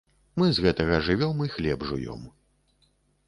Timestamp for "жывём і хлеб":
1.09-1.85